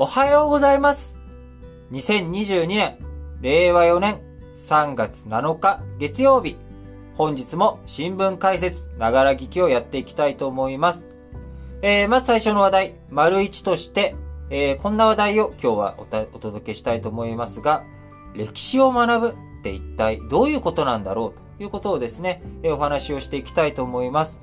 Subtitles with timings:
[0.00, 1.18] おはようございます。
[1.90, 2.98] 2022年、
[3.40, 4.20] 令和4年
[4.54, 6.56] 3月7日月曜日。
[7.16, 11.08] 本日も新聞解説、ながら聞きをやっていきたいと思います。
[11.82, 14.14] えー、まず最初の話題、丸一として、
[14.50, 15.96] えー、こんな話題を今日は
[16.32, 17.82] お届けしたいと思いますが、
[18.36, 24.40] 歴史を学ぶって一体どういうことなんだろうということをですね、えー、お話をしていきたいと思います。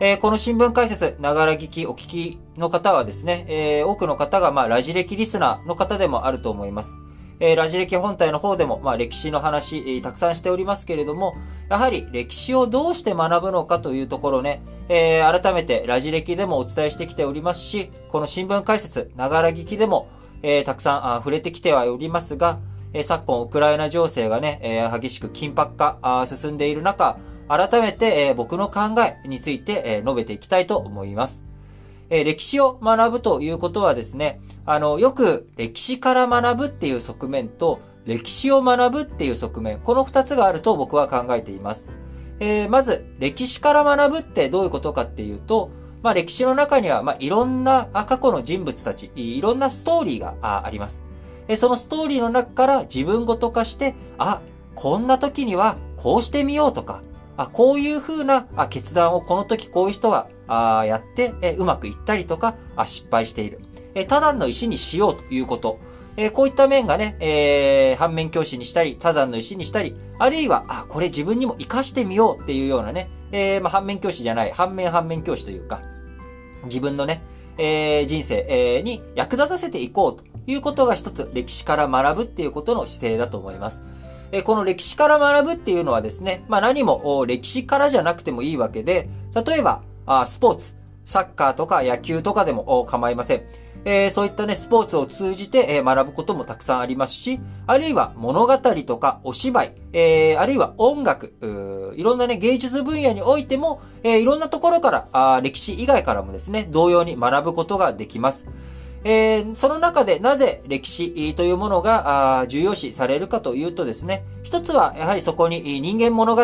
[0.00, 6.96] えー、この新聞解説、ながら聞き、お聞きの方はですね、えー、多くの方が、まあ、ラジ歴リスナーの方でもあると思います。
[7.40, 11.34] えー、ラジ歴本体の方でも、まあ、歴史の話、えー、たくさんしておりますけれども、
[11.68, 20.08] やはり歴史をどうして学ぶのかというところね、えー、改めてラジ歴でもお伝えしてきておりますし、この新聞解説、ながら聞きでも、
[20.42, 22.60] えー、たくさんあ触れてきてはおりますが、
[22.94, 27.18] え、昨今ウクライナ情勢がね、え、激しく緊迫化あ進んでいる中、
[27.52, 31.44] 改めて、え、僕の考えについて、え、述べていきたいと思います。
[32.08, 41.90] え、歴史を学ぶということはですね、あの、よく歴史から学ぶっていう側面と、歴史を学ぶっていう側面、この二つがあると僕は考えています。
[42.40, 45.70] えー、まず、歴史から学ぶってどういうことかっていうと、
[46.02, 51.04] まあ歴史の中には、まあいろんな過去の人物たち、いろんなストーリーがあります。
[51.56, 54.40] そのストーリーの中から自分ごと化して、あ、
[54.74, 57.02] こんな時にはこうしてみようとか、
[57.42, 63.60] あこういう風なあ決断をこの時こういう人はあやってえうまくいったりとかあ失敗している。
[63.94, 65.78] え多山の石にしようということ。
[66.16, 75.80] えこういった面がね、えー、反面教師にしたり、多山の石にしたり、あるいは、あ、これ自分にも活かしてみようっていうようなね、えー、まあ、反面教師じゃない、反面反面教師というか、
[76.64, 77.22] 自分のね、
[77.56, 83.82] えー、人生、えー、に役立たせていこうということが一つ歴史から学ぶっていうことの姿勢だと思います。
[84.32, 93.42] えこの歴史から学ぶっていうのはですね、まあ何も歴史からじゃなくてもいいわけで、例えば、あスポーツ、サッカーとか野球とかでも構いません。
[93.84, 101.34] えー、そういったね、スポーツを通じて、えー、学ぶこともたくさんありますし、あるいは物語とかお芝居、えー、あるいは音楽、
[101.96, 108.46] いろんなね、芸術分野においても、え、いろんなところからあ、歴史以外からもですね、同様に学ぶことができます。
[109.04, 116.42] えー、その中でなぜ歴史というものが重要視されるかというとですね、一つはやはりそこに人間物語、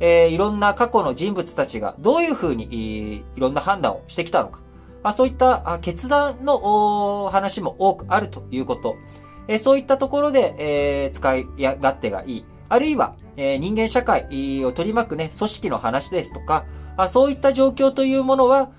[0.00, 4.60] えー、いろんな過去の人物たちがどういうふうにいろんな判断をしてきたのか、
[5.02, 8.96] あそういった決断の話も多くあるということ、
[9.48, 16.64] えー、そういったところで、えー、使い勝手がいい、あるいは、えー、人間社会を取り巻くね、組織の話ですとか、
[16.96, 18.70] あそういった状況というものは、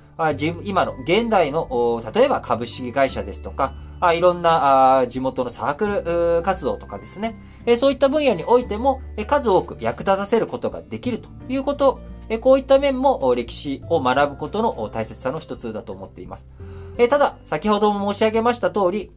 [0.63, 3.73] 今の現代の、例えば株式会社ですとか、
[4.13, 7.35] いろんな地元のサークル活動とかですね、
[7.77, 11.99] そういった分野においても、数多く役立たせることができるということ、
[12.41, 16.49] こういった面も歴史を学ぶことの大切さの一つだと思っています。
[17.09, 19.11] ただ、先ほども申し上げました通り、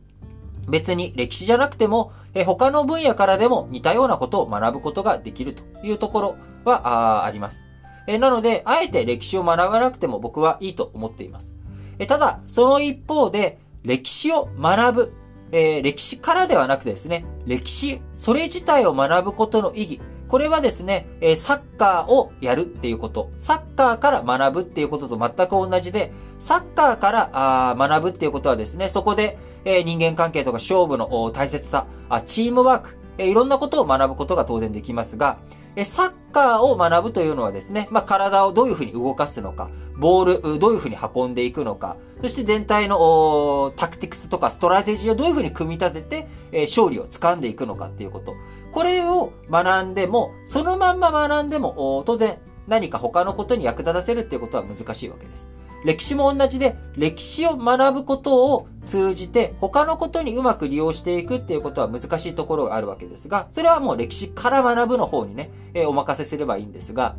[0.69, 2.13] 別に歴史じゃなくても、
[2.47, 7.65] 他の分野からでも似たようなことを学ぶことができるというところはあります。
[8.07, 11.55] えなので、あえて歴史を学ばなくても僕はいいと思っています。
[11.99, 15.13] えただ、その一方で、歴史を学ぶ、
[15.53, 35.39] えー、歴史からではなくてですね、歴史、それ自体を学ぶことの意義、これはですね、え、サッカーをやるっていうこと、サッカーから学ぶっていうことと全く同じで、サッカーからあ学ぶっていうことはですね、そこで、え、人間関係とか勝負の大切さ、あチームワーク、え、いろんなことを学ぶことが当然できますが、
[35.85, 48.35] サッカーを学ぶというのはですね、まあ、体をどういうふうに動かすのか、ボール、どういうふうに運んでいくのか、そして全体のタクティクスとかストラテジーをどういうふうに組み立てて、え勝利を掴んでいくのかっていうこと。
[48.73, 52.39] これを学んでも、そのまんま学んでも、当然
[52.69, 55.49] 何か他のことに役立たせるっていうことは難しいわけです。
[55.87, 67.15] 歴史も同じで、歴史を学ぶことを通じて他のことにうまく利用していくっていうことは難しいところがあるわけですが、それはもう歴史から学ぶの方にね、えー、お任せすればいいんですが、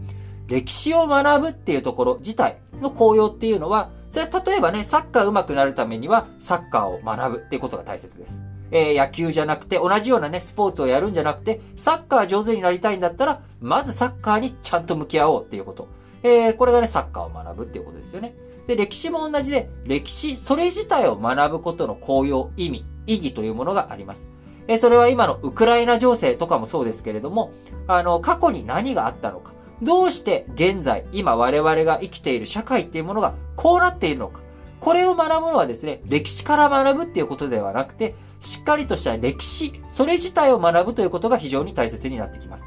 [0.47, 8.41] 歴史を学ぶっていうところ自体の効用っていうのは、それは例えばね、サッカー上手くなるためには、サッカーを学ぶっていうことが大切です。
[8.71, 15.87] えー、野球じゃなくて、同じようなね、スポーツをやるんじゃなくて、サッカー上手になりたいんだったら、まずサッカーにちゃんと向き合おうっていうこと。
[16.23, 18.35] えー、これがね、サッカーを学ぶっていうことですよね。
[18.67, 24.27] で、歴史も同じで、歴史、それ自体を学ぶことの効用、意味、意義というものがあります。
[24.67, 27.51] え、それは今のウクライナ情勢とかもそうですけれども、
[27.87, 34.41] あの、過去に何があったのか、どうして現在、今我々が生きている社会っていうものがこうなっているのか、
[34.79, 42.63] これを学ぶのはですね、歴史から学ぶっていうことではなくて、しっかりとした歴史、それ自体を学ぶということが非常に大切になってきます。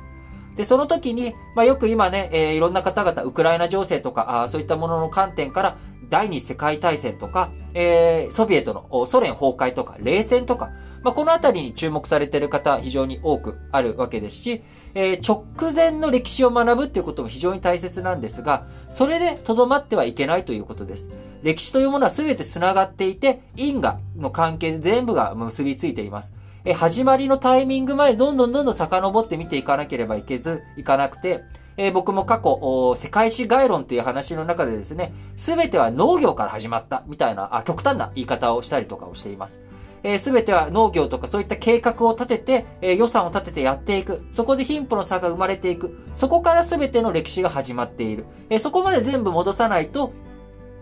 [0.56, 5.76] で、その時に、まあ、よく今ね、えー、いろんな方々、ウクライナ情勢とか、あそういったものの観点から、
[6.08, 10.70] 第二次世界大戦とか、えー、ソビエトのソ連崩壊とか、冷戦とか、
[11.02, 14.62] まあ、このあたりに注目されている方非常に多くあるわけですし、
[14.94, 21.08] えー、直前の歴史を学ぶっていうことも非常に大切なんですが、それで留まってはいけないということです。
[21.42, 26.34] 歴史というものは全て繋がっていて、因果の関係全部が結びついています。
[26.64, 31.42] え始まりのタイミング前、どんどんどんどん遡って見ていかなければいけず、いかなくて、
[31.78, 39.62] え、僕も過去、世界史概論という話の中でですね、すべては農業から始まった、みたいなあ、極端な言い方をしたりとかをしています。
[40.02, 44.22] えー、全ては農業とかそういった計画を立てて、え、予算を立ててやっていく。
[44.30, 45.98] そこで貧富の差が生まれていく。
[46.12, 48.26] そこから全ての歴史が始まっている。
[48.50, 50.12] え、そこまで全部戻さないと、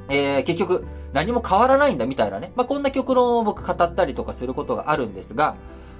[0.09, 2.53] えー、結局何も変わらないんだみたいなね。
[2.57, 5.57] まあ、こんな極論を僕語ったりとかすることがあるんですが、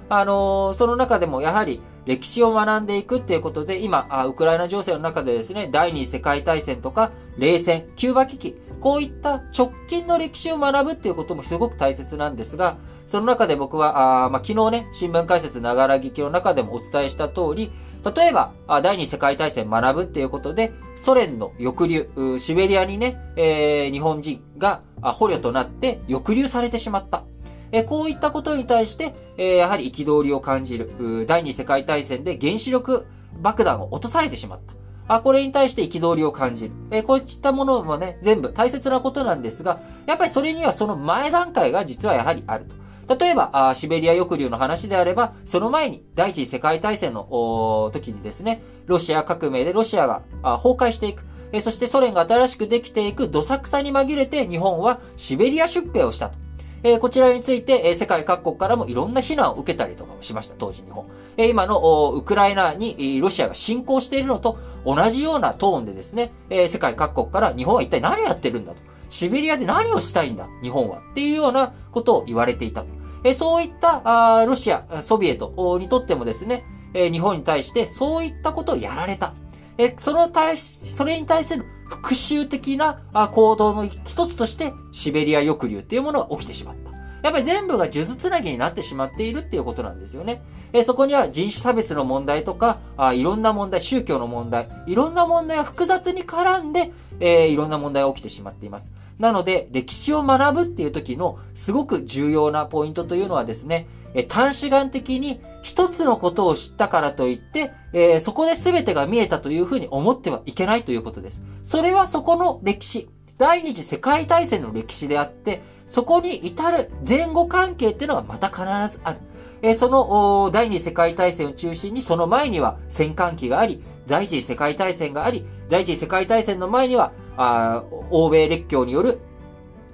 [0.09, 12.77] あのー、その中でもやはり歴史を学んでいくっていうことで、今、あウクライナ情勢の中でですね、第二次世界大戦とか、冷戦、キューバ危機、こういった直近の歴史を学ぶっていうこともすごく大切なんですが、
[13.09, 17.71] その中で僕は、あまあ、昨日ね、新聞解説ながら聞きの中でもお伝えした通り、
[18.15, 27.23] 例えば、あ第二次世界大戦学ぶっていうことで、ソ連の抑留、シベリアにね、えー、日本人が捕虜となって抑留されてしまった。
[27.71, 31.25] えこういったことに対して、えやはり憤りを感じる。
[31.27, 33.07] 第二次世界大戦で原子力
[33.41, 34.59] 爆弾を落とされてしまっ
[35.07, 35.15] た。
[35.15, 36.75] あ、これに対して憤りを感じる。
[36.91, 42.78] えこういったものもね、全部大切なことなんですが、やっぱりそれにはその前段階が実はやはりあると。
[43.17, 51.23] 例えば、シベリア抑留の話であれば、その前に第一次世界大戦の時にですね、ロシア革命でロシアが崩壊していく。
[51.51, 56.35] えそしてソ連が新しくできていくどさくさに紛れて日本はシベリア出兵をしたと。
[56.81, 61.05] えー、こちらについて、えー、世界各国からもいろんな非難を受けたりとかもしました、当時日本。
[61.35, 68.79] えー、今のウクライナにロシアが侵攻しているのと同じようなトーンでですね、えー、世界各国から日本は一体何やってるんだと。
[69.09, 70.99] シベリアで何をしたいんだ、日本は。
[70.99, 72.98] っていうようなことを言われていたと。
[73.23, 76.63] えそういったあロシア、ソビエトにとってもですね、
[76.93, 79.33] え日本に対してそういったことをやられた。
[79.77, 83.01] えその対し、それに対する復讐的な
[83.33, 86.88] 行動の一つとしてシベリア抑留っていうものが起きてしまった。
[87.21, 90.41] やっぱり全部が数珠つなぎになってしまっているっていうことなんですよね。
[90.73, 98.91] えそこには人種差別の問題とかあ、いろんな問題、宗教の問題、いろんな問題が複雑に絡んで、えー、いろんな問題が起きてしまっています。
[99.17, 111.41] なので、歴史を学ぶっていう時のすごく重要なポイントというのはですね、え短視眼的に一つのことを知ったからといって、えー、そこで全てが見えたというふうに思ってはいけないということです。
[111.63, 118.63] それはそこの歴史、第二次世界大戦の歴史であって、そこに至る前後関係っていうのがまた必
[118.93, 119.19] ずある。
[119.61, 129.21] えー、その第二次世界大戦を中心にその前には戦艦機があり、第一次世界大戦があり、第一次世界大戦の前には、あ欧米列強による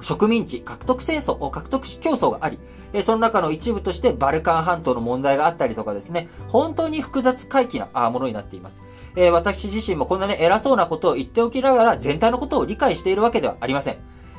[0.02, 2.58] 植民地獲得戦争、獲得競争があり、
[2.94, 8.82] えその中の一部としてバルカン半島の問題があったりとかですね、本当に複雑回帰なものになっています。
[9.16, 13.98] え私自身もこんなね、偉そうなことを言っておきながら全体のことを理解しているわけではありません。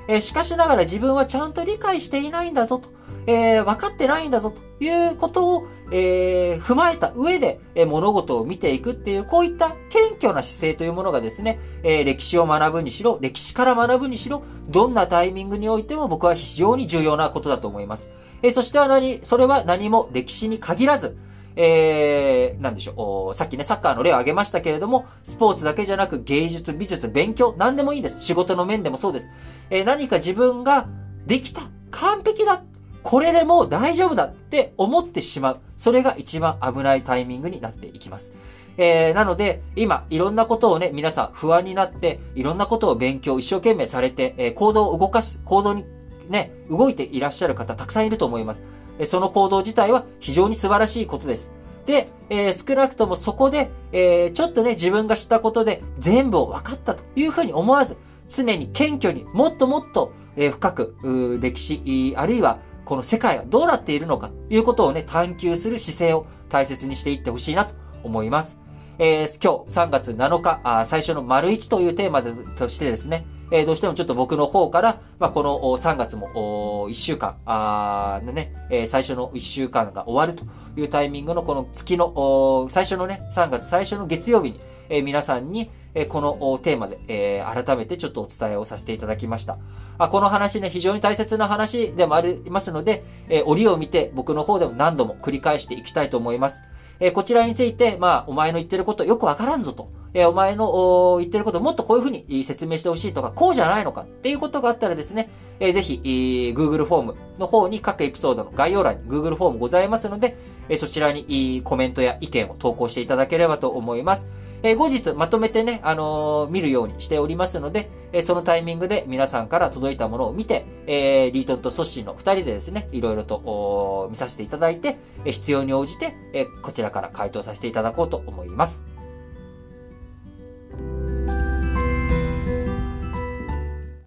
[0.08, 2.96] えしかしながら自分はちゃんと理解していないんだぞと。
[3.26, 18.10] えー、分かってないんだぞということを、えー、踏まえた上で、えー、物事を見ていくっていう、こういった謙虚な姿勢というものがですね、えー、歴史を学ぶにしろ、歴史から学ぶにしろ、どんなタイミングにおいても僕は非常に重要なことだと思います。
[18.42, 21.16] えー、そしては何、それは何も歴史に限らず、
[21.56, 28.22] えー、なんでしょう、さっきね、サッカーの例を挙げましたけれども、スポーツだけじゃなく芸術、美術、勉強、何でもいいです。
[28.22, 29.32] 仕事の面でもそうです。
[29.70, 30.86] えー、何か自分が
[31.26, 32.62] できた、完璧だ、
[33.02, 35.60] これでもう大丈夫だって思ってしまう。
[35.78, 38.34] それが一番危ないタイミングになっていきます。
[38.78, 45.84] えー、なので、今、いろんなことをね、皆さん不安になって、いろんなことを勉強、一生懸命されて、えー、行動を動かす、行動に
[46.28, 48.62] ね、動いていらっしゃる方たくさんいると思います。
[49.04, 51.52] その行動自体は非常に素晴らしいことです。
[51.84, 57.96] で、えー、少なくともそこで、えー、ちょっとね、自分が知ったことで全部を分かったというふうに思わず、
[58.28, 68.58] 常に謙虚にもっともっと、えー、深く、歴史、あるいはこの世界がどうなっているのかということをね、探求する姿勢を大切にしていってほしいなと思います。
[68.98, 80.44] えー、今日3月7日、あ最初の丸1というテーマでとしてですね、えー、どうしてもちょっと僕の方から、まあ、この3月も1週間、あのね、えー、最初の1週間が終わると
[80.80, 89.56] いうタイミングのこの月の最初のね、3月最初の月曜日に、えー、皆さんに、えこのテーマで、え改めてちょっとお伝えをさせていただきました。
[89.96, 96.62] あこの話ね、非常に大切な話でもありますので、え折を見て僕の方でも何度も繰り返していきたいと思います。
[97.00, 99.90] えこちらについて、まあ、お前の言ってることよくわからんぞと。
[100.16, 105.28] えー、お前の言ってることをもっとこういうふうに説明してほしいとか、こうじゃないのかっていうことがあったらですね、
[105.60, 110.34] えー、ぜひ、えー、Google フォームの方に各エピソードの概要欄に Google フォームございますので、
[110.70, 114.26] えー、そちらにコメントや意見を投稿していただければと思います。
[114.62, 124.96] え、後日まとめてね、あのー、見るようにしておりますので、え、そのタイミングで皆さんから届いたものを見て、えー、リートンとソッシーの二人でですね、いろいろと見させていただいて、
[125.26, 128.95] え、必要に応じて、え、こちらから回答させていただこうと思います。